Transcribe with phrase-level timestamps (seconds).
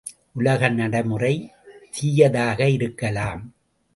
[0.33, 1.33] உலக நடைமுறை
[1.91, 3.43] தீயதாக இருக்கலாம்.